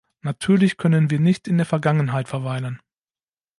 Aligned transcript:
Natürlich 0.23 0.77
können 0.77 1.11
wir 1.11 1.19
nicht 1.19 1.47
in 1.47 1.57
der 1.57 1.67
Vergangenheit 1.67 2.27
verweilen. 2.27 2.81